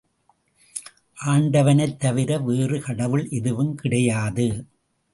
[1.25, 4.65] ஆண்டவனைத் தவிர வேறு கடவுள் எதுவும் கிடையாது.